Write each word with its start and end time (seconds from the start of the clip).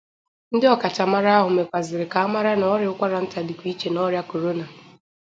ndị 0.53 0.65
ọkachamara 0.75 1.31
ahụ 1.37 1.49
mèkwazịrị 1.57 2.05
ka 2.13 2.19
a 2.25 2.31
mara 2.33 2.51
na 2.59 2.65
ọrịa 2.73 2.91
ụkwaranta 2.93 3.39
dịkwà 3.47 3.65
iche 3.73 3.87
n'ọrịa 3.91 4.23
korona 4.29 4.65